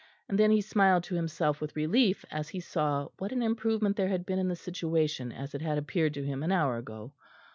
[0.27, 4.07] And then he smiled to himself with relief as he saw what an improvement there
[4.07, 7.13] had been in the situation as it had appeared to him an hour ago.